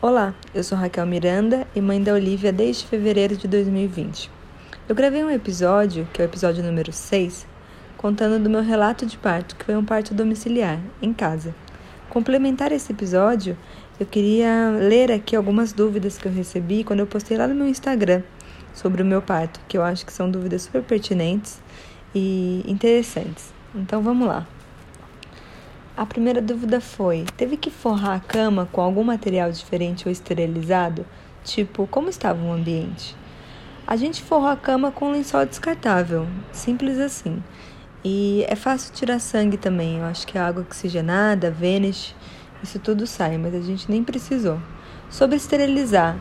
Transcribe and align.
Olá, 0.00 0.32
eu 0.54 0.62
sou 0.62 0.78
Raquel 0.78 1.04
Miranda 1.04 1.66
e 1.74 1.80
mãe 1.80 2.00
da 2.00 2.14
Olivia 2.14 2.52
desde 2.52 2.86
fevereiro 2.86 3.36
de 3.36 3.48
2020. 3.48 4.30
Eu 4.88 4.94
gravei 4.94 5.24
um 5.24 5.30
episódio, 5.30 6.06
que 6.12 6.22
é 6.22 6.24
o 6.24 6.28
episódio 6.28 6.62
número 6.62 6.92
6, 6.92 7.44
contando 7.96 8.40
do 8.40 8.48
meu 8.48 8.62
relato 8.62 9.04
de 9.04 9.18
parto, 9.18 9.56
que 9.56 9.64
foi 9.64 9.76
um 9.76 9.84
parto 9.84 10.14
domiciliar, 10.14 10.78
em 11.02 11.12
casa. 11.12 11.52
Complementar 12.08 12.70
esse 12.70 12.92
episódio, 12.92 13.58
eu 13.98 14.06
queria 14.06 14.70
ler 14.78 15.10
aqui 15.10 15.34
algumas 15.34 15.72
dúvidas 15.72 16.16
que 16.16 16.28
eu 16.28 16.32
recebi 16.32 16.84
quando 16.84 17.00
eu 17.00 17.06
postei 17.08 17.36
lá 17.36 17.48
no 17.48 17.54
meu 17.56 17.66
Instagram 17.66 18.22
sobre 18.72 19.02
o 19.02 19.04
meu 19.04 19.20
parto, 19.20 19.58
que 19.66 19.76
eu 19.76 19.82
acho 19.82 20.06
que 20.06 20.12
são 20.12 20.30
dúvidas 20.30 20.62
super 20.62 20.84
pertinentes 20.84 21.60
e 22.14 22.62
interessantes. 22.68 23.52
Então 23.74 24.00
vamos 24.00 24.28
lá. 24.28 24.46
A 25.98 26.06
primeira 26.06 26.40
dúvida 26.40 26.80
foi: 26.80 27.24
teve 27.36 27.56
que 27.56 27.70
forrar 27.70 28.14
a 28.14 28.20
cama 28.20 28.68
com 28.70 28.80
algum 28.80 29.02
material 29.02 29.50
diferente 29.50 30.06
ou 30.06 30.12
esterilizado? 30.12 31.04
Tipo, 31.42 31.88
como 31.88 32.08
estava 32.08 32.40
o 32.40 32.52
ambiente? 32.52 33.16
A 33.84 33.96
gente 33.96 34.22
forrou 34.22 34.46
a 34.46 34.56
cama 34.56 34.92
com 34.92 35.10
lençol 35.10 35.44
descartável, 35.44 36.24
simples 36.52 37.00
assim. 37.00 37.42
E 38.04 38.44
é 38.46 38.54
fácil 38.54 38.94
tirar 38.94 39.18
sangue 39.18 39.56
também. 39.56 39.98
Eu 39.98 40.04
acho 40.04 40.24
que 40.24 40.38
a 40.38 40.46
água 40.46 40.62
oxigenada, 40.62 41.50
Vanish, 41.50 42.14
isso 42.62 42.78
tudo 42.78 43.04
sai, 43.04 43.36
mas 43.36 43.52
a 43.52 43.60
gente 43.60 43.90
nem 43.90 44.04
precisou. 44.04 44.60
Sobre 45.10 45.34
esterilizar, 45.34 46.16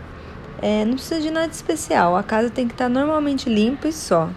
é, 0.60 0.86
não 0.86 0.94
precisa 0.94 1.22
de 1.22 1.30
nada 1.30 1.52
especial. 1.52 2.16
A 2.16 2.24
casa 2.24 2.50
tem 2.50 2.68
que 2.68 2.74
estar 2.74 2.90
normalmente 2.90 3.48
limpa 3.48 3.90
e 3.90 3.94
só. 3.94 4.28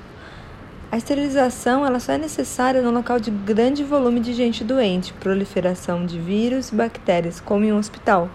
A 0.92 0.96
esterilização 0.96 1.86
ela 1.86 2.00
só 2.00 2.14
é 2.14 2.18
necessária 2.18 2.82
no 2.82 2.90
local 2.90 3.20
de 3.20 3.30
grande 3.30 3.84
volume 3.84 4.18
de 4.18 4.32
gente 4.32 4.64
doente, 4.64 5.12
proliferação 5.12 6.04
de 6.04 6.18
vírus 6.18 6.70
e 6.70 6.74
bactérias, 6.74 7.38
como 7.38 7.64
em 7.64 7.72
um 7.72 7.78
hospital. 7.78 8.28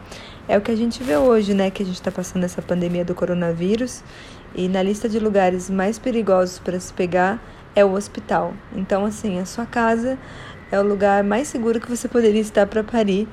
É 0.48 0.58
o 0.58 0.62
que 0.62 0.72
a 0.72 0.76
gente 0.76 1.04
vê 1.04 1.18
hoje, 1.18 1.54
né? 1.54 1.70
Que 1.70 1.84
a 1.84 1.86
gente 1.86 1.96
está 1.96 2.10
passando 2.10 2.46
essa 2.46 2.62
pandemia 2.62 3.04
do 3.04 3.14
coronavírus 3.14 4.02
e 4.56 4.70
na 4.70 4.82
lista 4.82 5.10
de 5.10 5.20
lugares 5.20 5.70
mais 5.70 6.00
perigosos 6.00 6.58
para 6.58 6.80
se 6.80 6.94
pegar 6.94 7.44
é 7.76 7.84
o 7.84 7.92
hospital. 7.92 8.54
Então, 8.74 9.04
assim, 9.04 9.38
a 9.38 9.46
sua 9.46 9.66
casa 9.66 10.18
é 10.72 10.80
o 10.80 10.84
lugar 10.84 11.26
mais 11.26 11.50
seguro 11.50 11.82
que 11.82 11.90
você 11.90 12.08
poderia 12.08 12.40
estar 12.40 12.66
para 12.68 12.86
parir, 12.86 13.28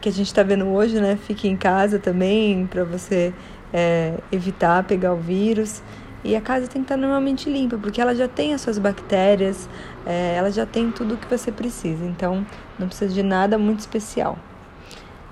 que 0.00 0.08
a 0.08 0.12
gente 0.12 0.28
está 0.28 0.42
vendo 0.42 0.68
hoje, 0.68 0.98
né? 0.98 1.16
Fique 1.16 1.46
em 1.46 1.56
casa 1.56 1.98
também 1.98 2.66
para 2.66 2.82
você 2.82 3.34
é, 3.74 4.14
evitar 4.32 4.84
pegar 4.84 5.12
o 5.12 5.18
vírus. 5.18 5.82
E 6.24 6.34
a 6.34 6.40
casa 6.40 6.66
tem 6.66 6.80
que 6.80 6.86
estar 6.86 6.96
normalmente 6.96 7.50
limpa, 7.50 7.76
porque 7.76 8.00
ela 8.00 8.14
já 8.14 8.26
tem 8.26 8.54
as 8.54 8.62
suas 8.62 8.78
bactérias, 8.78 9.68
é, 10.06 10.34
ela 10.36 10.50
já 10.50 10.64
tem 10.64 10.90
tudo 10.90 11.14
o 11.14 11.18
que 11.18 11.28
você 11.28 11.52
precisa. 11.52 12.02
Então, 12.02 12.46
não 12.78 12.88
precisa 12.88 13.12
de 13.12 13.22
nada 13.22 13.58
muito 13.58 13.80
especial. 13.80 14.38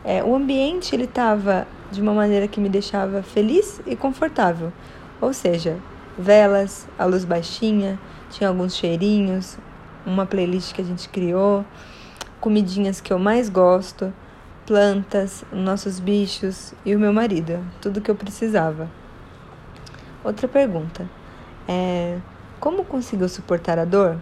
É, 0.05 0.23
o 0.23 0.35
ambiente 0.35 0.95
ele 0.95 1.05
estava 1.05 1.67
de 1.91 2.03
uma 2.03 2.13
maneira 2.13 2.47
que 2.47 2.61
me 2.61 2.69
deixava 2.69 3.23
feliz 3.23 3.81
e 3.87 3.97
confortável. 3.97 4.71
Ou 5.19 5.33
seja, 5.33 5.79
velas, 6.19 6.87
a 6.99 7.07
luz 7.07 7.25
baixinha, 7.25 7.99
tinha 8.29 8.51
alguns 8.51 8.77
cheirinhos, 8.77 9.57
uma 10.05 10.27
playlist 10.27 10.75
que 10.75 10.83
a 10.83 10.85
gente 10.85 11.09
criou, 11.09 11.65
comidinhas 12.41 13.01
que 13.01 13.13
eu 13.13 13.19
mais 13.19 13.49
gosto, 13.49 14.13
plantas, 14.67 15.45
nossos 15.53 15.99
bichos 15.99 16.75
e 16.85 16.95
o 16.95 16.99
meu 16.99 17.13
marido, 17.13 17.65
tudo 17.81 18.01
que 18.01 18.11
eu 18.11 18.15
precisava. 18.15 19.02
Outra 20.25 20.47
pergunta 20.47 21.09
é: 21.67 22.19
como 22.61 22.85
conseguiu 22.85 23.29
suportar 23.29 23.79
a 23.79 23.85
dor? 23.85 24.19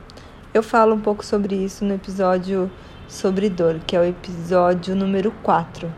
Eu 0.53 0.62
falo 0.62 0.95
um 0.95 1.01
pouco 1.01 1.25
sobre 1.25 1.55
isso 1.55 1.84
no 1.84 1.95
episódio 1.95 2.70
sobre 3.07 3.51
dor, 3.51 3.81
que 3.87 3.95
é 3.95 4.01
o 4.01 4.05
episódio 4.05 4.95
número 4.95 5.33
4. 5.42 5.92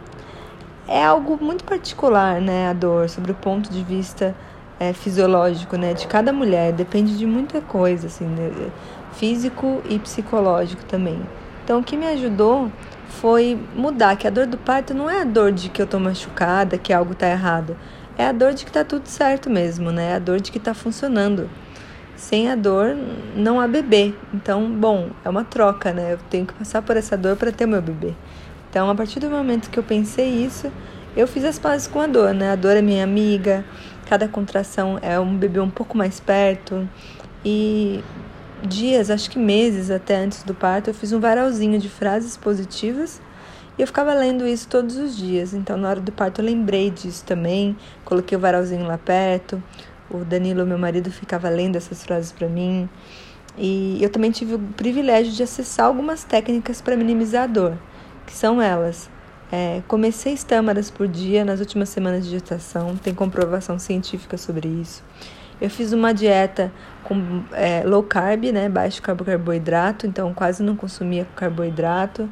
É 0.88 1.04
algo 1.04 1.38
muito 1.40 1.62
particular, 1.64 2.40
né, 2.40 2.68
a 2.68 2.72
dor, 2.72 3.08
sobre 3.08 3.32
o 3.32 3.34
ponto 3.34 3.70
de 3.70 3.84
vista 3.84 4.34
é, 4.80 4.92
fisiológico, 4.92 5.76
né, 5.76 5.94
de 5.94 6.06
cada 6.06 6.32
mulher, 6.32 6.72
depende 6.72 7.16
de 7.16 7.24
muita 7.24 7.60
coisa, 7.60 8.08
assim, 8.08 8.24
né, 8.24 8.50
físico 9.12 9.80
e 9.88 9.98
psicológico 9.98 10.84
também. 10.86 11.20
Então, 11.62 11.80
o 11.80 11.84
que 11.84 11.96
me 11.96 12.06
ajudou 12.06 12.72
foi 13.08 13.58
mudar 13.76 14.16
que 14.16 14.26
a 14.26 14.30
dor 14.30 14.46
do 14.46 14.58
parto 14.58 14.92
não 14.92 15.08
é 15.08 15.20
a 15.20 15.24
dor 15.24 15.52
de 15.52 15.68
que 15.68 15.80
eu 15.80 15.86
tô 15.86 16.00
machucada, 16.00 16.76
que 16.76 16.92
algo 16.92 17.14
tá 17.14 17.28
errado 17.28 17.76
é 18.18 18.26
a 18.26 18.32
dor 18.32 18.54
de 18.54 18.64
que 18.64 18.72
tá 18.72 18.84
tudo 18.84 19.06
certo 19.06 19.48
mesmo, 19.48 19.90
né? 19.90 20.10
É 20.10 20.14
a 20.14 20.18
dor 20.18 20.40
de 20.40 20.52
que 20.52 20.58
tá 20.58 20.74
funcionando. 20.74 21.48
Sem 22.16 22.50
a 22.50 22.54
dor, 22.54 22.96
não 23.34 23.60
há 23.60 23.66
bebê. 23.66 24.14
Então, 24.32 24.70
bom, 24.70 25.10
é 25.24 25.28
uma 25.28 25.44
troca, 25.44 25.92
né? 25.92 26.12
Eu 26.12 26.18
tenho 26.30 26.46
que 26.46 26.52
passar 26.52 26.82
por 26.82 26.96
essa 26.96 27.16
dor 27.16 27.36
para 27.36 27.50
ter 27.50 27.66
meu 27.66 27.82
bebê. 27.82 28.14
Então, 28.70 28.88
a 28.88 28.94
partir 28.94 29.18
do 29.20 29.28
momento 29.28 29.70
que 29.70 29.78
eu 29.78 29.82
pensei 29.82 30.28
isso, 30.28 30.70
eu 31.16 31.26
fiz 31.26 31.44
as 31.44 31.58
pazes 31.58 31.86
com 31.86 32.00
a 32.00 32.06
dor, 32.06 32.32
né? 32.32 32.52
A 32.52 32.56
dor 32.56 32.76
é 32.76 32.82
minha 32.82 33.04
amiga, 33.04 33.64
cada 34.08 34.28
contração 34.28 34.98
é 35.02 35.18
um 35.18 35.36
bebê 35.36 35.60
um 35.60 35.70
pouco 35.70 35.96
mais 35.96 36.20
perto. 36.20 36.88
E 37.44 38.04
dias, 38.62 39.10
acho 39.10 39.28
que 39.28 39.38
meses 39.38 39.90
até 39.90 40.16
antes 40.16 40.42
do 40.42 40.54
parto, 40.54 40.90
eu 40.90 40.94
fiz 40.94 41.12
um 41.12 41.20
varalzinho 41.20 41.78
de 41.78 41.88
frases 41.88 42.36
positivas 42.36 43.20
e 43.78 43.82
eu 43.82 43.86
ficava 43.86 44.12
lendo 44.12 44.46
isso 44.46 44.68
todos 44.68 44.96
os 44.96 45.16
dias. 45.16 45.54
Então, 45.54 45.76
na 45.76 45.88
hora 45.88 46.00
do 46.00 46.12
parto, 46.12 46.40
eu 46.40 46.44
lembrei 46.44 46.90
disso 46.90 47.24
também. 47.24 47.76
Coloquei 48.04 48.36
o 48.36 48.40
varalzinho 48.40 48.86
lá 48.86 48.98
perto. 48.98 49.62
O 50.10 50.18
Danilo, 50.18 50.66
meu 50.66 50.78
marido, 50.78 51.10
ficava 51.10 51.48
lendo 51.48 51.76
essas 51.76 52.04
frases 52.04 52.32
para 52.32 52.48
mim. 52.48 52.88
E 53.56 53.98
eu 54.02 54.10
também 54.10 54.30
tive 54.30 54.54
o 54.54 54.58
privilégio 54.58 55.32
de 55.32 55.42
acessar 55.42 55.86
algumas 55.86 56.24
técnicas 56.24 56.80
para 56.80 56.96
minimizar 56.96 57.44
a 57.44 57.46
dor, 57.46 57.78
que 58.26 58.32
são 58.32 58.60
elas. 58.60 59.10
É, 59.50 59.82
comer 59.86 60.12
seis 60.12 60.42
tâmaras 60.42 60.90
por 60.90 61.06
dia 61.06 61.44
nas 61.44 61.60
últimas 61.60 61.90
semanas 61.90 62.24
de 62.24 62.30
gestação, 62.30 62.96
tem 62.96 63.14
comprovação 63.14 63.78
científica 63.78 64.38
sobre 64.38 64.66
isso. 64.68 65.02
Eu 65.60 65.68
fiz 65.68 65.92
uma 65.92 66.12
dieta 66.14 66.72
com 67.04 67.42
é, 67.52 67.82
low 67.84 68.02
carb, 68.02 68.44
né, 68.44 68.68
baixo 68.68 69.02
carboidrato, 69.02 70.06
então 70.06 70.32
quase 70.32 70.62
não 70.62 70.74
consumia 70.74 71.26
carboidrato. 71.36 72.28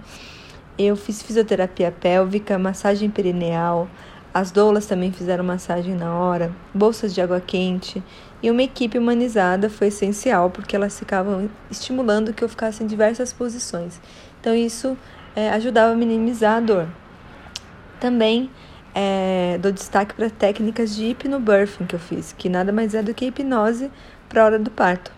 Eu 0.83 0.97
fiz 0.97 1.21
fisioterapia 1.21 1.93
pélvica, 1.93 2.59
massagem 2.59 3.11
perineal, 3.11 3.87
as 4.33 4.51
doulas 4.51 4.87
também 4.87 5.13
fizeram 5.13 5.45
massagem 5.45 5.95
na 5.95 6.15
hora, 6.15 6.51
bolsas 6.73 7.13
de 7.13 7.21
água 7.21 7.39
quente 7.39 8.03
e 8.43 8.51
uma 8.51 8.63
equipe 8.63 8.97
humanizada 8.97 9.69
foi 9.69 9.89
essencial 9.89 10.49
porque 10.49 10.75
elas 10.75 10.99
ficavam 10.99 11.51
estimulando 11.71 12.33
que 12.33 12.43
eu 12.43 12.49
ficasse 12.49 12.83
em 12.83 12.87
diversas 12.87 13.31
posições. 13.31 14.01
Então 14.41 14.55
isso 14.55 14.97
é, 15.37 15.51
ajudava 15.51 15.93
a 15.93 15.95
minimizar 15.95 16.57
a 16.57 16.61
dor. 16.61 16.89
Também 18.01 18.51
é, 18.95 19.59
dou 19.61 19.73
destaque 19.73 20.15
para 20.15 20.31
técnicas 20.31 20.97
de 20.97 21.11
hipnobirthing 21.11 21.85
que 21.85 21.95
eu 21.95 22.01
fiz, 22.01 22.33
que 22.33 22.49
nada 22.49 22.73
mais 22.73 22.95
é 22.95 23.03
do 23.03 23.13
que 23.13 23.27
hipnose 23.27 23.91
para 24.31 24.41
a 24.41 24.45
hora 24.47 24.59
do 24.59 24.71
parto. 24.71 25.13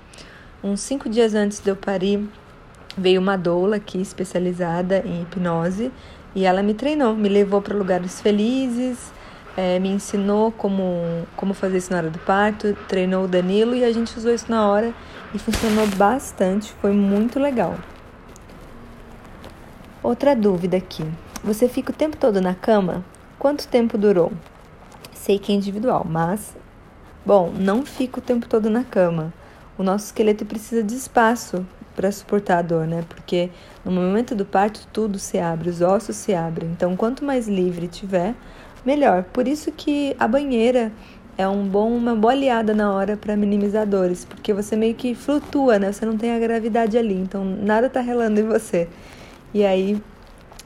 Uns 0.61 0.81
cinco 0.81 1.09
dias 1.09 1.37
antes 1.37 1.61
de 1.61 1.71
eu 1.71 1.77
parir, 1.77 2.29
veio 2.97 3.21
uma 3.21 3.37
doula 3.37 3.77
aqui 3.77 4.01
especializada 4.01 5.03
em 5.05 5.23
hipnose 5.23 5.91
e 6.35 6.45
ela 6.45 6.63
me 6.63 6.75
treinou, 6.75 7.15
me 7.15 7.29
levou 7.29 7.61
para 7.61 7.77
lugares 7.77 8.21
felizes, 8.21 9.13
é, 9.57 9.79
me 9.79 9.91
ensinou 9.91 10.51
como, 10.51 11.27
como 11.37 11.53
fazer 11.53 11.79
isso 11.79 11.93
na 11.93 11.99
hora 11.99 12.11
do 12.11 12.19
parto, 12.21 12.77
treinou 12.89 13.25
o 13.25 13.29
Danilo 13.29 13.75
e 13.75 13.85
a 13.85 13.93
gente 13.93 14.17
usou 14.17 14.33
isso 14.33 14.51
na 14.51 14.67
hora 14.67 14.95
e 15.35 15.39
funcionou 15.39 15.87
bastante, 15.97 16.73
foi 16.81 16.93
muito 16.93 17.39
legal. 17.39 17.77
Outra 20.03 20.35
dúvida 20.35 20.77
aqui: 20.77 21.05
você 21.45 21.69
fica 21.69 21.93
o 21.93 21.95
tempo 21.95 22.17
todo 22.17 22.41
na 22.41 22.55
cama? 22.55 23.05
Quanto 23.39 23.69
tempo 23.69 23.99
durou? 23.99 24.33
Sei 25.13 25.39
que 25.39 25.53
é 25.53 25.55
individual, 25.55 26.07
mas 26.09 26.57
bom, 27.25 27.53
não 27.57 27.85
fico 27.85 28.21
o 28.21 28.23
tempo 28.23 28.49
todo 28.49 28.71
na 28.71 28.85
cama. 28.85 29.33
O 29.79 29.83
nosso 29.83 30.07
esqueleto 30.07 30.45
precisa 30.45 30.83
de 30.83 30.95
espaço 30.95 31.65
para 31.95 32.11
suportar 32.11 32.59
a 32.59 32.63
dor, 32.63 32.87
né? 32.87 33.05
Porque 33.09 33.51
no 33.85 33.91
momento 33.91 34.35
do 34.35 34.45
parto 34.45 34.87
tudo 34.93 35.19
se 35.19 35.39
abre, 35.39 35.71
os 35.71 35.81
ossos 35.81 36.17
se 36.17 36.35
abrem. 36.35 36.71
Então, 36.71 36.97
quanto 36.97 37.25
mais 37.25 37.49
livre 37.49 37.89
tiver, 37.89 38.35
melhor. 38.85 39.25
Por 39.25 39.47
isso 39.47 39.73
que 39.73 40.17
a 40.19 40.27
banheira 40.27 40.93
é 41.37 41.49
um 41.49 41.67
bom, 41.67 41.91
uma 41.97 42.15
boa 42.15 42.33
aliada 42.33 42.75
na 42.75 42.93
hora 42.93 43.17
para 43.17 43.37
minimizar 43.37 43.87
dores, 43.87 44.25
porque 44.25 44.53
você 44.53 44.77
meio 44.77 44.95
que 44.95 45.15
flutua, 45.15 45.79
né? 45.79 45.93
Você 45.93 46.05
não 46.05 46.17
tem 46.17 46.33
a 46.33 46.39
gravidade 46.39 46.99
ali, 46.99 47.15
então 47.15 47.45
nada 47.45 47.89
tá 47.89 48.01
relando 48.01 48.41
em 48.41 48.45
você. 48.45 48.89
E 49.55 49.65
aí 49.65 50.03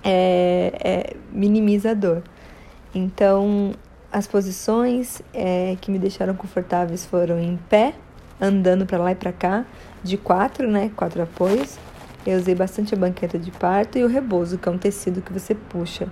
é, 0.02 0.72
é, 0.82 1.16
minimiza 1.32 1.90
a 1.90 1.94
dor. 1.94 2.22
Então, 2.94 3.72
as 4.10 4.26
posições 4.26 5.20
é, 5.34 5.76
que 5.80 5.90
me 5.90 5.98
deixaram 5.98 6.34
confortáveis 6.34 7.04
foram 7.04 7.38
em 7.38 7.56
pé, 7.68 7.94
andando 8.40 8.86
para 8.86 8.98
lá 8.98 9.12
e 9.12 9.14
para 9.14 9.32
cá, 9.32 9.64
de 10.02 10.16
quatro, 10.16 10.68
né? 10.70 10.90
Quatro 10.96 11.22
apoios. 11.22 11.78
Eu 12.26 12.38
usei 12.38 12.54
bastante 12.54 12.94
a 12.94 12.96
banqueta 12.96 13.38
de 13.38 13.50
parto 13.50 13.98
e 13.98 14.04
o 14.04 14.08
rebozo, 14.08 14.58
que 14.58 14.68
é 14.68 14.72
um 14.72 14.78
tecido 14.78 15.22
que 15.22 15.32
você 15.32 15.54
puxa. 15.54 16.08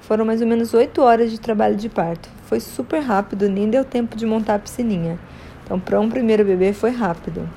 Foram 0.00 0.24
mais 0.24 0.40
ou 0.40 0.46
menos 0.46 0.74
oito 0.74 1.00
horas 1.00 1.30
de 1.30 1.40
trabalho 1.40 1.76
de 1.76 1.88
parto. 1.88 2.28
Foi 2.46 2.60
super 2.60 3.00
rápido, 3.00 3.48
nem 3.48 3.70
deu 3.70 3.84
tempo 3.84 4.16
de 4.16 4.26
montar 4.26 4.56
a 4.56 4.58
piscininha. 4.58 5.18
Então, 5.64 5.80
para 5.80 5.98
um 5.98 6.10
primeiro 6.10 6.44
bebê 6.44 6.72
foi 6.72 6.90
rápido. 6.90 7.48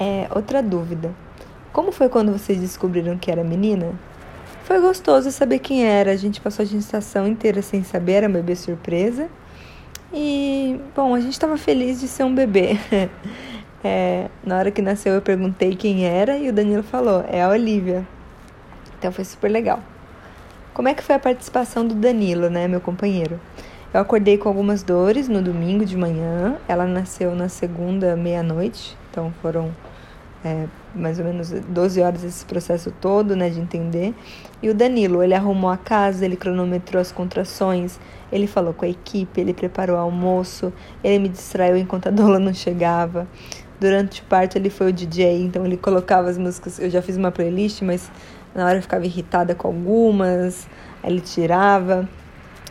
É, 0.00 0.26
outra 0.34 0.62
dúvida. 0.62 1.14
Como 1.72 1.92
foi 1.92 2.08
quando 2.08 2.32
vocês 2.32 2.58
descobriram 2.58 3.16
que 3.16 3.30
era 3.30 3.44
menina? 3.44 3.92
Foi 4.64 4.80
gostoso 4.80 5.30
saber 5.30 5.60
quem 5.60 5.84
era. 5.84 6.10
A 6.10 6.16
gente 6.16 6.40
passou 6.40 6.62
a 6.64 6.66
gestação 6.66 7.26
inteira 7.26 7.62
sem 7.62 7.84
saber, 7.84 8.12
era 8.12 8.28
um 8.28 8.32
bebê 8.32 8.56
surpresa. 8.56 9.28
E, 10.14 10.80
bom, 10.94 11.12
a 11.12 11.20
gente 11.20 11.32
estava 11.32 11.56
feliz 11.56 12.00
de 12.00 12.06
ser 12.06 12.24
um 12.24 12.34
bebê. 12.34 12.78
É, 13.86 14.30
na 14.42 14.56
hora 14.56 14.70
que 14.70 14.80
nasceu, 14.80 15.12
eu 15.12 15.20
perguntei 15.20 15.76
quem 15.76 16.06
era 16.06 16.38
e 16.38 16.48
o 16.48 16.52
Danilo 16.54 16.82
falou: 16.82 17.22
é 17.28 17.42
a 17.42 17.50
Olivia. 17.50 18.08
Então 18.98 19.12
foi 19.12 19.26
super 19.26 19.50
legal. 19.50 19.78
Como 20.72 20.88
é 20.88 20.94
que 20.94 21.02
foi 21.02 21.14
a 21.14 21.18
participação 21.18 21.86
do 21.86 21.94
Danilo, 21.94 22.48
né, 22.48 22.66
meu 22.66 22.80
companheiro? 22.80 23.38
Eu 23.92 24.00
acordei 24.00 24.38
com 24.38 24.48
algumas 24.48 24.82
dores 24.82 25.28
no 25.28 25.42
domingo 25.42 25.84
de 25.84 25.98
manhã. 25.98 26.56
Ela 26.66 26.86
nasceu 26.86 27.34
na 27.34 27.50
segunda 27.50 28.16
meia-noite, 28.16 28.96
então 29.10 29.34
foram 29.42 29.70
é, 30.42 30.66
mais 30.94 31.18
ou 31.18 31.24
menos 31.26 31.50
12 31.50 32.00
horas 32.00 32.24
esse 32.24 32.44
processo 32.44 32.90
todo, 32.90 33.36
né, 33.36 33.50
de 33.50 33.60
entender. 33.60 34.14
E 34.64 34.70
o 34.70 34.74
Danilo, 34.74 35.22
ele 35.22 35.34
arrumou 35.34 35.68
a 35.68 35.76
casa, 35.76 36.24
ele 36.24 36.36
cronometrou 36.36 36.98
as 36.98 37.12
contrações, 37.12 38.00
ele 38.32 38.46
falou 38.46 38.72
com 38.72 38.86
a 38.86 38.88
equipe, 38.88 39.38
ele 39.38 39.52
preparou 39.52 39.94
o 39.94 39.98
almoço, 39.98 40.72
ele 41.04 41.18
me 41.18 41.28
distraiu 41.28 41.76
enquanto 41.76 42.06
a 42.06 42.10
doula 42.10 42.38
não 42.38 42.54
chegava. 42.54 43.28
Durante 43.78 44.22
o 44.22 44.24
parto 44.24 44.56
ele 44.56 44.70
foi 44.70 44.88
o 44.88 44.92
DJ, 44.92 45.42
então 45.42 45.66
ele 45.66 45.76
colocava 45.76 46.30
as 46.30 46.38
músicas. 46.38 46.78
Eu 46.78 46.88
já 46.88 47.02
fiz 47.02 47.18
uma 47.18 47.30
playlist, 47.30 47.82
mas 47.82 48.10
na 48.54 48.64
hora 48.64 48.78
eu 48.78 48.80
ficava 48.80 49.04
irritada 49.04 49.54
com 49.54 49.68
algumas, 49.68 50.66
aí 51.02 51.12
ele 51.12 51.20
tirava. 51.20 52.08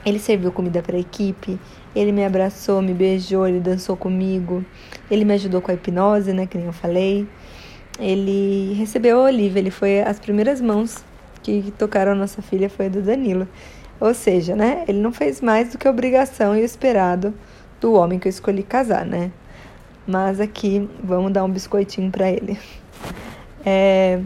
Ele 0.04 0.18
serviu 0.18 0.51
comida 0.51 0.81
para 0.81 0.98
a 0.98 1.00
equipe, 1.00 1.60
ele 1.95 2.12
me 2.12 2.25
abraçou, 2.25 2.81
me 2.81 2.95
beijou, 2.95 3.48
ele 3.48 3.60
dançou 3.60 3.95
comigo, 3.95 4.66
ele 5.12 5.24
me 5.24 5.36
ajudou 5.36 5.62
com 5.62 5.69
a 5.69 5.75
hipnose, 5.75 6.34
né, 6.34 6.48
que 6.48 6.57
nem 6.57 6.66
eu 6.66 6.74
falei. 6.74 7.28
Ele 8.00 8.74
recebeu 8.74 9.19
a 9.19 9.25
Olivia, 9.25 9.60
ele 9.60 9.69
foi 9.69 10.01
as 10.01 10.19
primeiras 10.19 10.60
mãos 10.60 11.06
que 11.44 11.72
tocaram 11.78 12.16
nossa 12.16 12.42
filha 12.42 12.69
foi 12.69 12.88
a 12.88 12.90
do 12.90 13.01
Danilo. 13.01 13.48
Ou 14.00 14.13
seja, 14.13 14.56
né, 14.56 14.84
ele 14.88 15.00
não 15.00 15.12
fez 15.12 15.42
mais 15.42 15.72
do 15.72 15.78
que 15.78 15.88
a 15.88 15.92
obrigação 15.92 16.57
e 16.57 16.62
o 16.62 16.66
esperado 16.66 17.34
do 17.80 17.94
homem 17.94 18.18
que 18.18 18.28
eu 18.28 18.30
escolhi 18.30 18.63
casar, 18.63 19.06
né? 19.06 19.31
Mas 20.07 20.40
aqui 20.40 20.90
vamos 21.04 21.31
dar 21.31 21.44
um 21.44 21.50
biscoitinho 21.50 22.10
para 22.12 22.30
ele. 22.30 22.57
É, 23.66 24.19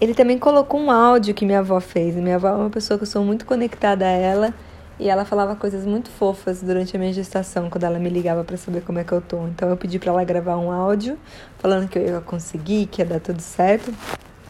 ele 0.00 0.14
também 0.14 0.38
colocou 0.38 0.80
um 0.80 0.90
áudio 0.90 1.34
que 1.34 1.44
minha 1.44 1.58
avó 1.58 1.78
fez. 1.78 2.14
Minha 2.14 2.36
avó 2.36 2.48
é 2.48 2.52
uma 2.52 2.70
pessoa 2.70 2.96
que 2.96 3.04
eu 3.04 3.06
sou 3.06 3.22
muito 3.22 3.44
conectada 3.44 4.06
a 4.06 4.08
ela 4.08 4.54
e 4.98 5.08
ela 5.08 5.24
falava 5.24 5.56
coisas 5.56 5.84
muito 5.84 6.08
fofas 6.10 6.62
durante 6.62 6.96
a 6.96 6.98
minha 6.98 7.12
gestação, 7.12 7.68
quando 7.68 7.84
ela 7.84 7.98
me 7.98 8.08
ligava 8.08 8.44
para 8.44 8.56
saber 8.56 8.82
como 8.82 8.98
é 8.98 9.04
que 9.04 9.12
eu 9.12 9.20
tô. 9.20 9.46
Então 9.48 9.68
eu 9.68 9.76
pedi 9.76 9.98
para 9.98 10.10
ela 10.10 10.24
gravar 10.24 10.56
um 10.56 10.70
áudio 10.70 11.18
falando 11.58 11.88
que 11.88 11.98
eu 11.98 12.02
ia 12.02 12.20
conseguir, 12.20 12.86
que 12.86 13.02
ia 13.02 13.06
dar 13.06 13.20
tudo 13.20 13.40
certo. 13.40 13.92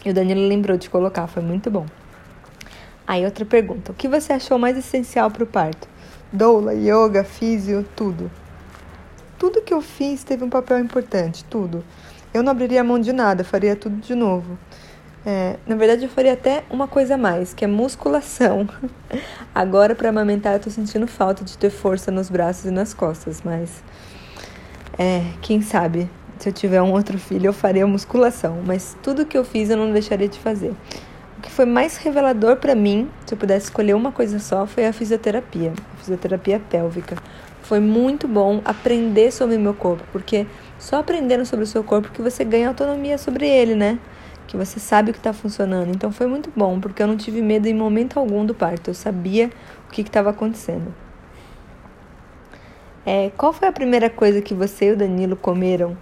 E 0.05 0.11
o 0.11 0.15
Danilo 0.15 0.47
lembrou 0.47 0.77
de 0.77 0.91
colocar, 0.91 1.27
foi 1.27 1.43
muito 1.43 1.71
bom. 1.71 1.87
Aí 3.07 3.25
outra 3.25 3.45
pergunta: 3.45 3.93
o 3.93 3.95
que 3.95 4.09
você 4.09 4.33
achou 4.33 4.59
mais 4.59 4.77
essencial 4.77 5.31
para 5.31 5.45
o 5.45 5.47
parto? 5.47 5.89
Doula, 6.33 6.75
yoga, 6.75 7.25
físio, 7.25 7.87
tudo. 7.95 8.31
Tudo 9.39 9.63
que 9.63 9.73
eu 9.73 9.81
fiz 9.81 10.25
teve 10.25 10.45
um 10.45 10.51
papel 10.51 10.79
importante, 10.79 11.45
tudo. 11.45 11.85
Eu 12.33 12.43
não 12.43 12.51
abriria 12.51 12.83
mão 12.83 12.99
de 12.99 13.13
nada, 13.13 13.45
faria 13.45 13.77
tudo 13.77 13.97
de 13.97 14.15
novo. 14.15 14.59
É, 15.27 15.57
na 15.67 15.75
verdade, 15.75 16.05
eu 16.05 16.09
faria 16.09 16.35
até 16.35 16.65
uma 16.69 16.87
coisa 16.87 17.15
a 17.15 17.19
mais, 17.19 17.55
que 17.55 17.65
é 17.65 17.69
musculação. 17.69 18.69
Agora, 19.55 19.95
para 19.95 20.11
amamentar, 20.11 20.55
eu 20.55 20.61
tô 20.61 20.69
sentindo 20.69 21.07
falta 21.07 21.45
de 21.45 21.57
ter 21.57 21.71
força 21.71 22.11
nos 22.11 22.29
braços 22.29 22.67
e 22.67 22.71
nas 22.71 22.93
costas, 22.93 23.41
mas. 23.43 23.83
É, 24.99 25.25
quem 25.41 25.61
sabe, 25.61 26.09
se 26.45 26.51
eu 26.51 26.53
tiver 26.53 26.83
um 26.83 26.93
outro 26.93 27.17
filho, 27.19 27.47
eu 27.47 27.55
faria 27.55 27.87
musculação. 27.87 28.59
Mas 28.67 28.95
tudo 29.03 29.25
que 29.25 29.37
eu 29.37 29.45
fiz, 29.45 29.71
eu 29.71 29.79
não 29.79 29.91
deixaria 29.91 30.29
de 30.29 30.39
fazer. 30.39 30.75
O 31.39 31.41
que 31.41 31.51
foi 31.51 31.65
mais 31.65 31.97
revelador 31.97 32.57
para 32.57 32.75
mim, 32.75 33.09
se 33.25 33.33
eu 33.33 33.39
pudesse 33.39 33.67
escolher 33.67 33.95
uma 33.95 34.13
coisa 34.13 34.39
só, 34.39 34.67
foi 34.67 34.87
a 34.87 34.93
fisioterapia, 34.93 35.73
a 35.95 35.97
fisioterapia 35.97 36.61
pélvica. 36.61 37.17
Foi 37.63 37.81
muito 37.81 38.29
bom 38.29 38.61
aprender 38.63 39.33
sobre 39.33 39.57
meu 39.57 39.73
corpo, 39.73 40.05
porque 40.13 40.47
só 40.79 40.97
aprendendo 40.97 41.47
sobre 41.47 41.65
o 41.65 41.67
seu 41.67 41.83
corpo 41.83 42.11
que 42.11 42.21
você 42.21 42.45
ganha 42.45 42.69
autonomia 42.69 43.17
sobre 43.17 43.49
ele, 43.49 43.75
né? 43.75 43.99
que 44.47 44.55
você 44.55 44.79
sabe 44.79 45.11
o 45.11 45.15
que 45.15 45.19
está 45.19 45.33
funcionando. 45.33 45.89
Então 45.89 46.13
foi 46.13 46.27
muito 46.27 46.53
bom, 46.55 46.79
porque 46.79 47.03
eu 47.03 47.07
não 47.07 47.17
tive 47.17 47.41
medo 47.41 47.67
em 47.67 47.73
momento 47.73 48.19
algum 48.19 48.45
do 48.45 48.55
parto, 48.55 48.91
eu 48.91 48.95
sabia 48.95 49.51
o 49.89 49.91
que 49.91 50.03
estava 50.03 50.29
acontecendo. 50.29 50.95
É, 53.07 53.31
qual 53.35 53.51
foi 53.55 53.67
a 53.67 53.73
primeira 53.73 54.11
coisa 54.11 54.43
que 54.43 54.53
você 54.53 54.91
e 54.91 54.93
o 54.93 54.97
Danilo 54.97 55.37
comeram 55.37 55.97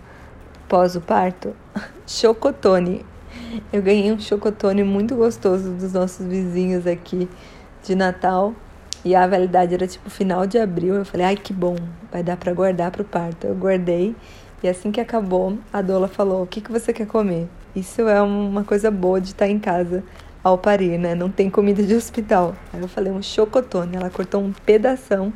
pós 0.73 0.97
o 0.97 1.03
parto? 1.03 1.55
chocotone. 2.09 3.05
Eu 3.71 3.83
ganhei 3.83 4.11
um 4.11 4.19
chocotone 4.19 4.83
muito 4.83 5.15
gostoso 5.15 5.73
dos 5.73 5.93
nossos 5.93 6.27
vizinhos 6.27 6.87
aqui 6.87 7.29
de 7.85 7.95
Natal. 7.95 8.55
E 9.05 9.15
a 9.15 9.27
validade 9.27 9.75
era 9.75 9.87
tipo 9.87 10.09
final 10.09 10.47
de 10.47 10.57
abril. 10.57 10.95
Eu 10.95 11.05
falei, 11.05 11.27
ai 11.27 11.37
que 11.37 11.53
bom, 11.53 11.77
vai 12.11 12.23
dar 12.23 12.39
para 12.39 12.55
guardar 12.55 12.91
para 12.91 13.03
o 13.03 13.05
parto. 13.05 13.47
Eu 13.47 13.55
guardei 13.55 14.17
e 14.63 14.69
assim 14.69 14.91
que 14.91 14.99
acabou, 14.99 15.59
a 15.71 15.83
doula 15.83 16.09
falou: 16.09 16.45
O 16.45 16.47
que, 16.47 16.63
que 16.63 16.73
você 16.73 16.91
quer 16.91 17.07
comer? 17.07 17.49
Isso 17.77 18.01
é 18.09 18.23
uma 18.23 18.65
coisa 18.65 18.91
boa 18.91 19.21
de 19.21 19.29
estar 19.29 19.49
em 19.49 19.59
casa 19.59 20.03
ao 20.43 20.57
parir, 20.57 20.97
né? 20.97 21.15
Não 21.15 21.29
tem 21.29 21.51
comida 21.51 21.83
de 21.83 21.95
hospital. 21.95 22.57
Aí 22.73 22.81
eu 22.81 22.89
falei: 22.89 23.13
Um 23.13 23.23
chocotone. 23.23 23.97
Ela 23.97 24.09
cortou 24.09 24.41
um 24.41 24.53
pedação 24.65 25.35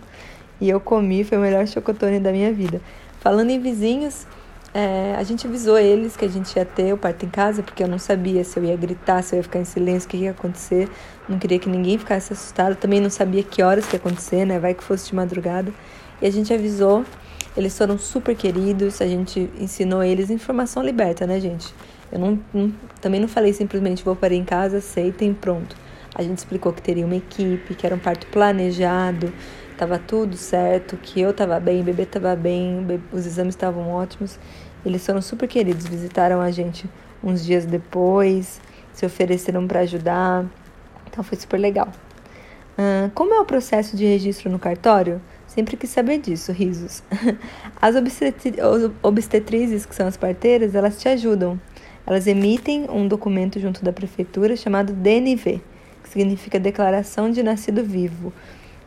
e 0.59 0.71
eu 0.71 0.81
comi. 0.81 1.25
Foi 1.25 1.37
o 1.37 1.43
melhor 1.43 1.67
chocotone 1.67 2.21
da 2.21 2.33
minha 2.33 2.51
vida. 2.55 2.81
Falando 3.21 3.51
em 3.51 3.61
vizinhos, 3.61 4.27
é, 4.77 5.15
a 5.17 5.23
gente 5.23 5.47
avisou 5.47 5.79
eles 5.79 6.17
que 6.17 6.25
a 6.25 6.29
gente 6.29 6.55
ia 6.55 6.65
ter 6.65 6.93
o 6.93 6.99
parto 6.99 7.25
em 7.25 7.31
casa, 7.31 7.63
porque 7.63 7.83
eu 7.83 7.89
não 7.89 7.99
sabia 7.99 8.45
se 8.45 8.59
eu 8.59 8.65
ia 8.65 8.77
gritar, 8.77 9.23
se 9.23 9.35
eu 9.35 9.39
ia 9.39 9.43
ficar 9.43 9.59
em 9.59 9.65
silêncio, 9.65 10.07
o 10.07 10.11
que 10.11 10.17
ia 10.19 10.33
acontecer. 10.33 10.89
Não 11.29 11.39
queria 11.39 11.59
que 11.59 11.69
ninguém 11.69 11.97
ficasse 11.97 12.33
assustado. 12.33 12.77
Também 12.77 13.01
não 13.01 13.11
sabia 13.11 13.43
que 13.43 13.63
horas 13.63 13.87
que 13.87 13.97
ia 13.97 13.99
acontecer, 13.99 14.45
né? 14.45 14.59
Vai 14.59 14.75
que 14.75 14.85
fosse 14.85 15.09
de 15.09 15.15
madrugada. 15.15 15.73
E 16.21 16.27
a 16.27 16.31
gente 16.31 16.53
avisou 16.53 17.05
eles 17.57 17.77
foram 17.77 17.97
super 17.97 18.37
queridos, 18.37 19.01
a 19.01 19.07
gente 19.07 19.51
ensinou 19.59 20.05
eles 20.05 20.29
informação 20.29 20.83
liberta, 20.83 21.27
né, 21.27 21.41
gente? 21.41 21.75
Eu 22.13 22.19
não, 22.19 22.39
não, 22.53 22.73
também 23.01 23.19
não 23.19 23.27
falei 23.27 23.53
simplesmente 23.55 24.05
vou 24.05 24.15
parir 24.15 24.37
em 24.37 24.45
casa, 24.45 24.77
aceitem, 24.77 25.33
pronto. 25.33 25.75
A 26.15 26.23
gente 26.23 26.37
explicou 26.37 26.73
que 26.73 26.83
teria 26.83 27.07
uma 27.07 27.17
equipe, 27.17 27.75
que 27.75 27.87
era 27.87 27.95
um 27.95 27.99
parto 27.99 28.27
planejado, 28.27 29.33
estava 29.73 29.99
tudo 29.99 30.37
certo, 30.37 30.99
que 30.99 31.21
eu 31.21 31.31
estava 31.31 31.59
bem, 31.59 31.81
o 31.81 31.85
bebê 31.85 32.03
estava 32.03 32.37
bem, 32.37 32.87
os 33.11 33.27
exames 33.27 33.55
estavam 33.55 33.91
ótimos. 33.91 34.39
Eles 34.87 35.05
foram 35.05 35.21
super 35.21 35.49
queridos, 35.49 35.85
visitaram 35.85 36.41
a 36.41 36.53
gente 36.53 36.89
uns 37.23 37.45
dias 37.45 37.67
depois, 37.67 38.61
se 38.93 39.05
ofereceram 39.05 39.67
para 39.67 39.81
ajudar. 39.81 40.47
Então 41.09 41.25
foi 41.25 41.37
super 41.37 41.59
legal. 41.59 41.89
Uh, 42.79 43.11
como 43.13 43.35
é 43.35 43.41
o 43.41 43.45
processo 43.45 43.97
de 43.97 44.05
registro 44.05 44.49
no 44.49 44.61
cartório? 44.61 45.21
Sempre 45.49 45.77
quis 45.77 45.91
saber 45.91 46.19
disso, 46.19 46.53
risos. 46.53 47.03
As 47.83 47.97
obstetrizes, 49.03 49.85
que 49.85 49.95
são 49.95 50.07
as 50.07 50.17
parteiras, 50.17 50.75
elas 50.75 51.01
te 51.01 51.09
ajudam. 51.09 51.61
Elas 52.07 52.29
emitem 52.29 52.87
um 52.89 53.09
documento 53.09 53.59
junto 53.59 53.85
da 53.85 53.93
prefeitura 53.93 54.55
chamado 54.55 54.93
DNV, 54.93 55.61
que 56.03 56.09
significa 56.09 56.61
Declaração 56.61 57.31
de 57.31 57.43
Nascido 57.43 57.83
Vivo. 57.83 58.33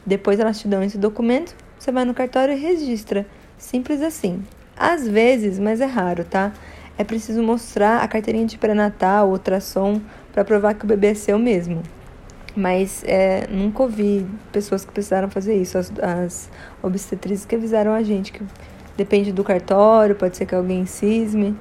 Depois 0.06 0.40
elas 0.40 0.60
te 0.60 0.68
dão 0.68 0.82
esse 0.82 0.98
documento, 0.98 1.56
você 1.78 1.92
vai 1.92 2.06
no 2.06 2.14
cartório 2.14 2.54
e 2.54 2.60
registra. 2.60 3.26
Simples 3.58 4.02
assim. 4.02 4.42
Às 4.80 5.06
vezes, 5.06 5.60
mas 5.60 5.82
é 5.82 5.86
raro, 5.86 6.24
tá? 6.24 6.54
É 6.98 7.04
preciso 7.04 7.44
mostrar 7.44 8.02
a 8.02 8.08
carteirinha 8.08 8.46
de 8.46 8.58
pré-natal, 8.58 9.30
ultrassom, 9.30 10.00
para 10.32 10.46
provar 10.46 10.74
que 10.74 10.86
o 10.86 10.88
bebê 10.88 11.08
é 11.08 11.14
seu 11.14 11.38
mesmo. 11.38 11.84
Mas 12.56 13.04
é, 13.06 13.46
nunca 13.50 13.84
ouvi 13.84 14.26
pessoas 14.54 14.86
que 14.86 14.92
precisaram 14.94 15.30
fazer 15.30 15.56
isso. 15.56 15.78
As, 15.78 15.92
as 16.00 16.50
obstetrizes 16.82 17.46
que 17.46 17.56
avisaram 17.56 17.92
a 17.92 18.02
gente 18.02 18.32
que 18.32 18.42
depende 18.96 19.34
do 19.34 19.44
cartório, 19.44 20.16
pode 20.16 20.38
ser 20.38 20.46
que 20.46 20.56
alguém 20.56 20.86
cisme. 20.86 21.58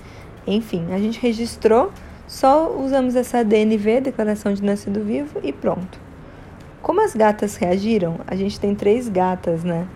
Enfim, 0.46 0.87
a 0.92 0.98
gente 0.98 1.20
registrou, 1.20 1.92
só 2.26 2.72
usamos 2.72 3.16
essa 3.16 3.44
DNV, 3.44 4.00
Declaração 4.00 4.52
de 4.54 4.62
Nascido 4.62 5.02
Vivo, 5.04 5.40
e 5.42 5.52
pronto. 5.52 5.98
Como 6.80 7.04
as 7.04 7.14
gatas 7.14 7.56
reagiram? 7.56 8.20
A 8.26 8.37
gente 8.37 8.60
tem 8.60 8.75
três 8.75 9.08
gatas, 9.08 9.64
né? 9.64 9.87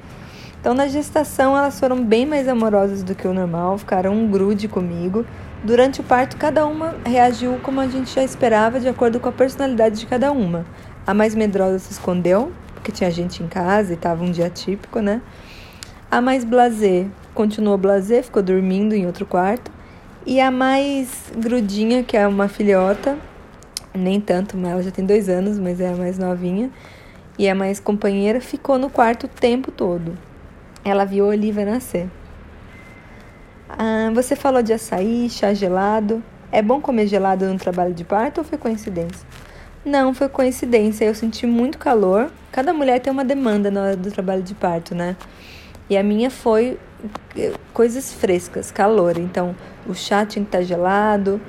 Então, 0.63 0.75
na 0.75 0.87
gestação, 0.87 1.59
elas 1.59 1.81
foram 1.81 2.05
bem 2.05 2.25
mais 2.25 2.47
amorosas 2.47 3.03
do 3.03 3.17
que 3.17 3.27
o 3.27 3.35
normal, 3.35 3.77
ficaram 3.79 4.13
um 4.13 4.31
grude 4.31 4.69
comigo. 4.69 5.27
Durante 5.65 6.01
o 6.01 6.05
parto, 6.05 6.37
cada 6.37 6.65
uma 6.65 6.95
reagiu 7.05 7.59
como 7.65 7.81
a 7.81 7.89
gente 7.89 8.15
já 8.15 8.23
esperava, 8.23 8.79
de 8.79 8.87
acordo 8.87 9.19
com 9.19 9.29
a 9.29 9.33
personalidade 9.33 9.99
de 9.99 10.07
cada 10.07 10.31
uma. 10.31 10.65
A 11.05 11.13
mais 11.13 11.35
medrosa 11.35 11.81
se 11.81 11.91
escondeu, 11.91 12.53
porque 12.75 12.93
tinha 12.93 13.11
gente 13.11 13.43
em 13.43 13.49
casa 13.49 13.91
e 13.91 13.97
estava 13.97 14.23
um 14.23 14.31
dia 14.31 14.49
típico, 14.49 15.01
né? 15.01 15.21
A 16.09 16.21
mais 16.21 16.45
blazer 16.45 17.09
continuou 17.35 17.77
blazer, 17.77 18.23
ficou 18.23 18.41
dormindo 18.41 18.95
em 18.95 19.05
outro 19.05 19.27
quarto. 19.27 19.69
E 20.25 20.41
a 20.41 20.53
mais 20.53 21.33
grudinha, 21.37 22.05
que 22.05 22.17
é 22.17 22.25
uma 22.25 22.47
filhota, 22.47 23.19
nem 23.93 24.21
tanto, 24.21 24.57
mas 24.57 24.71
ela 24.71 24.83
já 24.85 24.93
tem 24.93 25.05
dois 25.05 25.29
anos, 25.29 25.59
mas 25.59 25.81
é 25.81 25.89
a 25.89 25.97
mais 25.97 26.19
novinha. 26.19 26.71
E 27.37 27.49
a 27.49 27.55
mais 27.57 27.81
companheira 27.81 28.41
ficou 28.41 28.79
no 28.79 28.89
quarto 28.89 29.25
o 29.25 29.29
tempo 29.29 29.73
todo. 29.73 30.17
Ela 30.85 31.05
viu 31.05 31.27
a 31.27 31.29
Olivia 31.29 31.65
nascer. 31.65 32.09
Ah, 33.69 34.11
você 34.15 34.37
falou 34.37 34.63
de 34.63 34.73
açaí, 34.73 35.31
chá 35.31 35.55
gelado. 35.55 36.23
É 36.51 36.61
bom 36.61 36.81
comer 36.81 37.07
gelado 37.07 37.47
no 37.47 37.59
trabalho 37.59 37.95
de 37.95 38.05
parto 38.05 38.39
ou 38.39 38.45
foi 38.45 38.59
coincidência? 38.59 39.27
Não, 39.85 40.13
foi 40.13 40.29
coincidência. 40.29 41.05
Eu 41.05 41.15
senti 41.15 41.47
muito 41.47 41.79
calor. 41.79 42.31
Cada 42.51 42.75
mulher 42.75 43.01
tem 43.01 43.13
uma 43.13 43.25
demanda 43.25 43.71
na 43.71 43.83
hora 43.83 43.97
do 43.97 44.11
trabalho 44.11 44.43
de 44.43 44.55
parto, 44.55 44.95
né? 44.95 45.17
E 45.89 45.97
a 45.97 46.03
minha 46.03 46.31
foi 46.31 46.79
eh, 47.37 47.53
coisas 47.73 48.13
frescas, 48.13 48.71
calor. 48.71 49.19
Então, 49.19 49.55
o 49.87 49.95
chá 49.95 50.25
tinha 50.27 50.45
que 50.45 50.49
estar 50.49 50.63
gelado, 50.63 51.41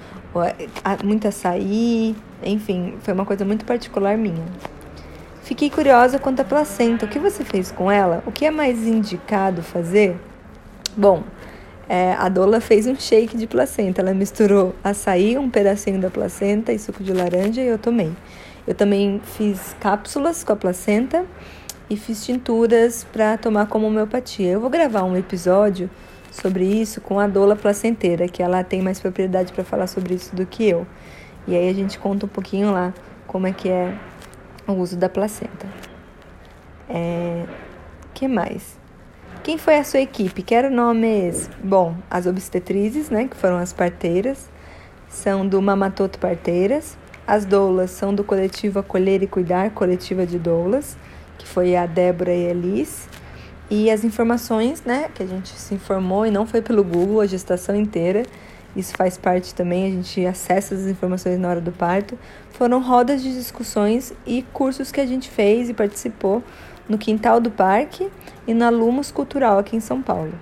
muito 1.03 1.27
açaí, 1.27 2.15
enfim, 2.43 2.95
foi 3.01 3.13
uma 3.13 3.25
coisa 3.25 3.45
muito 3.45 3.65
particular 3.65 4.17
minha. 4.17 4.45
Fiquei 5.43 5.69
curiosa 5.69 6.17
quanto 6.17 6.39
à 6.39 6.45
placenta. 6.45 7.05
O 7.05 7.09
que 7.09 7.19
você 7.19 7.43
fez 7.43 7.69
com 7.69 7.91
ela? 7.91 8.23
O 8.25 8.31
que 8.31 8.45
é 8.45 8.51
mais 8.51 8.87
indicado 8.87 9.61
fazer? 9.61 10.15
Bom, 10.95 11.21
é, 11.89 12.13
a 12.13 12.29
Dola 12.29 12.61
fez 12.61 12.87
um 12.87 12.95
shake 12.95 13.35
de 13.35 13.45
placenta. 13.45 14.01
Ela 14.01 14.13
misturou 14.13 14.73
açaí, 14.81 15.37
um 15.37 15.49
pedacinho 15.49 15.99
da 15.99 16.09
placenta 16.09 16.71
e 16.71 16.79
suco 16.79 17.03
de 17.03 17.11
laranja 17.11 17.61
e 17.61 17.67
eu 17.67 17.77
tomei. 17.77 18.13
Eu 18.65 18.73
também 18.73 19.19
fiz 19.37 19.75
cápsulas 19.81 20.45
com 20.45 20.53
a 20.53 20.55
placenta 20.55 21.25
e 21.89 21.97
fiz 21.97 22.25
tinturas 22.25 23.05
para 23.11 23.37
tomar 23.37 23.67
como 23.67 23.87
homeopatia. 23.87 24.49
Eu 24.49 24.61
vou 24.61 24.69
gravar 24.69 25.03
um 25.03 25.17
episódio 25.17 25.89
sobre 26.31 26.63
isso 26.63 27.01
com 27.01 27.19
a 27.19 27.27
Dola 27.27 27.57
Placenteira, 27.57 28.29
que 28.29 28.41
ela 28.41 28.63
tem 28.63 28.81
mais 28.81 28.97
propriedade 28.97 29.51
para 29.51 29.65
falar 29.65 29.87
sobre 29.87 30.13
isso 30.13 30.33
do 30.33 30.45
que 30.45 30.69
eu. 30.69 30.87
E 31.45 31.53
aí 31.53 31.67
a 31.67 31.73
gente 31.73 31.99
conta 31.99 32.25
um 32.25 32.29
pouquinho 32.29 32.71
lá 32.71 32.93
como 33.27 33.45
é 33.45 33.51
que 33.51 33.67
é 33.67 33.93
o 34.67 34.73
uso 34.73 34.97
da 34.97 35.09
placenta. 35.09 35.67
É, 36.89 37.45
que 38.13 38.27
mais? 38.27 38.77
Quem 39.43 39.57
foi 39.57 39.75
a 39.75 39.83
sua 39.83 39.99
equipe? 39.99 40.41
Quero 40.41 40.69
nomes. 40.69 41.49
Bom, 41.63 41.95
as 42.09 42.25
obstetrizes, 42.25 43.09
né, 43.09 43.27
que 43.27 43.35
foram 43.35 43.57
as 43.57 43.73
parteiras, 43.73 44.49
são 45.09 45.45
do 45.45 45.61
Mamatoto 45.61 46.17
Parteiras. 46.17 46.97
As 47.27 47.45
doulas 47.45 47.91
são 47.91 48.13
do 48.13 48.23
coletivo 48.23 48.79
Acolher 48.79 49.21
e 49.21 49.27
Cuidar, 49.27 49.71
coletiva 49.71 50.25
de 50.25 50.39
doulas, 50.39 50.97
que 51.37 51.47
foi 51.47 51.75
a 51.75 51.85
Débora 51.85 52.33
e 52.33 52.47
a 52.47 52.49
Elis. 52.51 53.07
E 53.69 53.89
as 53.89 54.03
informações, 54.03 54.83
né, 54.83 55.09
que 55.13 55.23
a 55.23 55.25
gente 55.25 55.49
se 55.49 55.73
informou 55.73 56.25
e 56.25 56.31
não 56.31 56.45
foi 56.45 56.61
pelo 56.61 56.83
Google 56.83 57.21
a 57.21 57.25
gestação 57.25 57.75
inteira, 57.75 58.23
isso 58.75 58.93
faz 58.95 59.17
parte 59.17 59.53
também, 59.53 59.85
a 59.85 59.89
gente 59.89 60.25
acessa 60.25 60.73
as 60.73 60.81
informações 60.81 61.39
na 61.39 61.49
hora 61.49 61.61
do 61.61 61.71
parto. 61.71 62.17
Foram 62.51 62.81
rodas 62.81 63.21
de 63.21 63.33
discussões 63.33 64.13
e 64.25 64.43
cursos 64.53 64.91
que 64.91 64.99
a 64.99 65.05
gente 65.05 65.29
fez 65.29 65.69
e 65.69 65.73
participou 65.73 66.43
no 66.87 66.97
quintal 66.97 67.39
do 67.39 67.51
parque 67.51 68.09
e 68.47 68.53
na 68.53 68.69
Lumos 68.69 69.11
Cultural 69.11 69.59
aqui 69.59 69.75
em 69.75 69.79
São 69.79 70.01
Paulo. 70.01 70.33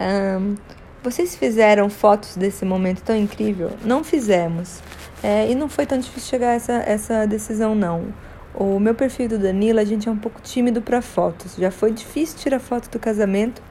Um, 0.00 0.56
vocês 1.02 1.36
fizeram 1.36 1.88
fotos 1.88 2.36
desse 2.36 2.64
momento 2.64 3.02
tão 3.02 3.16
incrível? 3.16 3.70
Não 3.84 4.02
fizemos. 4.02 4.80
É, 5.22 5.50
e 5.50 5.54
não 5.54 5.68
foi 5.68 5.86
tão 5.86 5.98
difícil 5.98 6.28
chegar 6.28 6.48
a 6.48 6.54
essa, 6.54 6.72
essa 6.72 7.26
decisão, 7.26 7.74
não. 7.74 8.12
O 8.54 8.78
meu 8.78 8.94
perfil 8.94 9.28
do 9.28 9.38
Danilo, 9.38 9.80
a 9.80 9.84
gente 9.84 10.08
é 10.08 10.12
um 10.12 10.16
pouco 10.16 10.40
tímido 10.40 10.82
para 10.82 11.00
fotos. 11.00 11.56
Já 11.56 11.70
foi 11.70 11.92
difícil 11.92 12.38
tirar 12.38 12.58
foto 12.58 12.90
do 12.90 12.98
casamento 12.98 13.62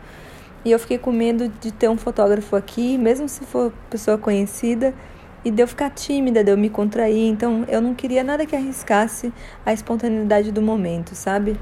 e 0.66 0.72
eu 0.72 0.80
fiquei 0.80 0.98
com 0.98 1.12
medo 1.12 1.50
de 1.60 1.72
ter 1.72 1.90
um 1.90 1.98
fotógrafo 1.98 2.56
aqui, 2.56 2.98
mesmo 2.98 3.28
se 3.28 3.46
for 3.46 3.74
pessoa 3.90 4.18
conhecida, 4.18 4.94
e 5.44 5.52
de 5.52 5.62
eu 5.62 5.68
ficar 5.68 5.90
tímida, 5.90 6.44
de 6.44 6.52
eu 6.52 6.58
me 6.58 6.70
contrair. 6.70 7.28
Então 7.28 7.66
eu 7.68 7.82
não 7.82 7.94
queria 7.94 8.24
nada 8.24 8.46
que 8.46 8.56
arriscasse 8.56 9.34
a 9.66 9.74
espontaneidade 9.74 10.52
do 10.52 10.62
momento, 10.62 11.16
sabe? 11.16 11.60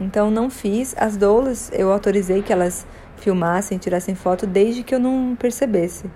Então 0.00 0.30
não 0.30 0.50
fiz. 0.50 0.94
As 0.98 1.16
doulas 1.16 1.70
eu 1.72 1.92
autorizei 1.92 2.42
que 2.42 2.52
elas 2.52 2.86
filmassem, 3.16 3.78
tirassem 3.78 4.14
foto 4.14 4.46
desde 4.46 4.82
que 4.82 4.94
eu 4.94 4.98
não 4.98 5.36
percebesse. 5.38 6.10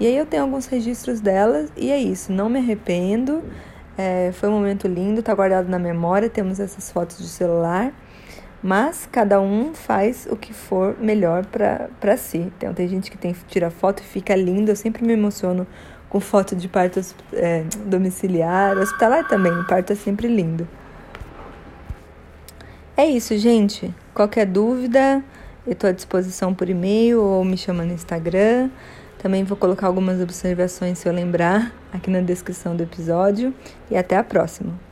E 0.00 0.06
aí 0.06 0.16
eu 0.16 0.26
tenho 0.26 0.42
alguns 0.42 0.66
registros 0.66 1.20
delas 1.20 1.72
e 1.76 1.90
é 1.90 1.98
isso. 1.98 2.32
Não 2.32 2.48
me 2.48 2.58
arrependo. 2.58 3.42
É, 3.96 4.30
foi 4.32 4.48
um 4.48 4.52
momento 4.52 4.86
lindo, 4.86 5.22
tá 5.22 5.34
guardado 5.34 5.68
na 5.68 5.78
memória. 5.78 6.28
Temos 6.28 6.60
essas 6.60 6.92
fotos 6.92 7.18
de 7.18 7.28
celular. 7.28 7.92
Mas 8.62 9.08
cada 9.10 9.40
um 9.40 9.72
faz 9.72 10.26
o 10.30 10.36
que 10.36 10.52
for 10.52 10.96
melhor 11.00 11.46
para 11.46 12.16
si. 12.16 12.38
Então 12.38 12.74
tem 12.74 12.88
gente 12.88 13.10
que 13.10 13.16
tem 13.16 13.34
tira 13.46 13.70
foto 13.70 14.00
e 14.00 14.04
fica 14.04 14.34
lindo. 14.34 14.70
Eu 14.70 14.76
sempre 14.76 15.04
me 15.04 15.12
emociono 15.12 15.66
com 16.08 16.18
foto 16.20 16.56
de 16.56 16.66
parto 16.68 17.00
é, 17.32 17.64
domiciliar, 17.86 18.76
hospitalar 18.76 19.28
também. 19.28 19.52
O 19.52 19.64
parto 19.64 19.92
é 19.92 19.96
sempre 19.96 20.26
lindo. 20.26 20.66
É 22.96 23.06
isso, 23.06 23.38
gente. 23.38 23.94
Qualquer 24.12 24.44
dúvida, 24.44 25.22
eu 25.64 25.72
estou 25.72 25.88
à 25.88 25.92
disposição 25.92 26.52
por 26.52 26.68
e-mail 26.68 27.22
ou 27.22 27.44
me 27.44 27.56
chama 27.56 27.84
no 27.84 27.92
Instagram. 27.92 28.70
Também 29.18 29.44
vou 29.44 29.56
colocar 29.56 29.86
algumas 29.86 30.20
observações 30.20 30.98
se 30.98 31.08
eu 31.08 31.12
lembrar 31.12 31.72
aqui 31.92 32.10
na 32.10 32.20
descrição 32.20 32.74
do 32.74 32.82
episódio. 32.82 33.54
E 33.88 33.96
até 33.96 34.16
a 34.16 34.24
próxima. 34.24 34.87